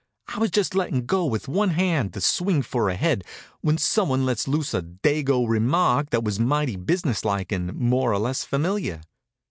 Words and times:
I 0.29 0.39
was 0.39 0.49
just 0.49 0.73
lettin' 0.73 1.05
go 1.05 1.27
with 1.27 1.47
one 1.47 1.69
hand 1.69 2.15
to 2.15 2.21
swing 2.21 2.63
for 2.63 2.89
a 2.89 2.95
head 2.95 3.23
when 3.59 3.77
someone 3.77 4.25
lets 4.25 4.47
loose 4.47 4.73
a 4.73 4.81
Dago 4.81 5.47
remark 5.47 6.09
that 6.09 6.23
was 6.23 6.39
mighty 6.39 6.75
business 6.75 7.23
like 7.23 7.51
and 7.51 7.71
more 7.75 8.11
or 8.11 8.17
less 8.17 8.43
familiar. 8.43 9.03